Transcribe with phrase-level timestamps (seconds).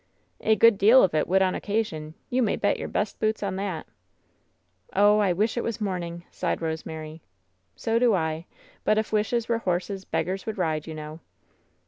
[0.39, 2.15] "A good deal of it would on occasion.
[2.31, 3.85] You may bet your best boots on that."
[4.95, 7.21] "Oh, I wish it was morning!" sighed Rosemary.
[7.75, 8.47] "So do I.
[8.83, 11.19] But *if wishes were horses, beggars would ride,' you know."